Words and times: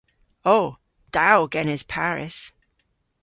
O. 0.45 0.77
Da 1.11 1.37
o 1.39 1.47
genes 1.47 1.83
Paris. 1.83 2.53